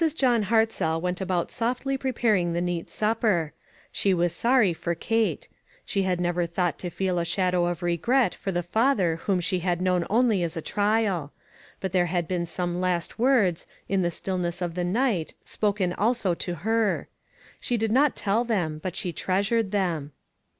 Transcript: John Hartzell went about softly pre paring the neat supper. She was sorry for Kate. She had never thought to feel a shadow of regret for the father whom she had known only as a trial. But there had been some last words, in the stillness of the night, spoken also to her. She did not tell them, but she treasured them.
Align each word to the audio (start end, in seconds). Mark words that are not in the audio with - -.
John 0.15 0.45
Hartzell 0.45 0.99
went 0.99 1.21
about 1.21 1.51
softly 1.51 1.95
pre 1.95 2.11
paring 2.11 2.53
the 2.53 2.59
neat 2.59 2.89
supper. 2.89 3.53
She 3.91 4.15
was 4.15 4.33
sorry 4.33 4.73
for 4.73 4.95
Kate. 4.95 5.47
She 5.85 6.01
had 6.01 6.19
never 6.19 6.47
thought 6.47 6.79
to 6.79 6.89
feel 6.89 7.19
a 7.19 7.23
shadow 7.23 7.67
of 7.67 7.83
regret 7.83 8.33
for 8.33 8.51
the 8.51 8.63
father 8.63 9.17
whom 9.17 9.39
she 9.39 9.59
had 9.59 9.79
known 9.79 10.07
only 10.09 10.41
as 10.41 10.57
a 10.57 10.59
trial. 10.63 11.33
But 11.79 11.91
there 11.91 12.07
had 12.07 12.27
been 12.27 12.47
some 12.47 12.81
last 12.81 13.19
words, 13.19 13.67
in 13.87 14.01
the 14.01 14.09
stillness 14.09 14.59
of 14.59 14.73
the 14.73 14.83
night, 14.83 15.35
spoken 15.43 15.93
also 15.93 16.33
to 16.33 16.55
her. 16.55 17.07
She 17.59 17.77
did 17.77 17.91
not 17.91 18.15
tell 18.15 18.43
them, 18.43 18.79
but 18.81 18.95
she 18.95 19.13
treasured 19.13 19.69
them. 19.69 20.13